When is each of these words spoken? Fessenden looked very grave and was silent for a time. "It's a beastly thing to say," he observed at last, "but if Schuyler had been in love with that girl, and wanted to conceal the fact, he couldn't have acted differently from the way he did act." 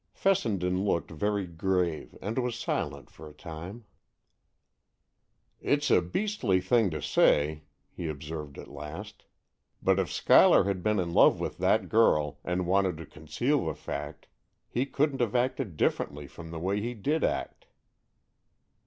Fessenden 0.13 0.83
looked 0.83 1.11
very 1.11 1.45
grave 1.45 2.17
and 2.23 2.39
was 2.39 2.57
silent 2.57 3.11
for 3.11 3.29
a 3.29 3.33
time. 3.35 3.83
"It's 5.59 5.91
a 5.91 6.01
beastly 6.01 6.59
thing 6.59 6.89
to 6.89 7.03
say," 7.03 7.65
he 7.91 8.07
observed 8.07 8.57
at 8.57 8.67
last, 8.71 9.25
"but 9.79 9.99
if 9.99 10.11
Schuyler 10.11 10.63
had 10.63 10.81
been 10.81 10.99
in 10.99 11.13
love 11.13 11.39
with 11.39 11.59
that 11.59 11.87
girl, 11.87 12.39
and 12.43 12.65
wanted 12.65 12.97
to 12.97 13.05
conceal 13.05 13.63
the 13.67 13.75
fact, 13.75 14.25
he 14.67 14.87
couldn't 14.87 15.21
have 15.21 15.35
acted 15.35 15.77
differently 15.77 16.25
from 16.25 16.49
the 16.49 16.57
way 16.59 16.81
he 16.81 16.95
did 16.95 17.23
act." 17.23 17.67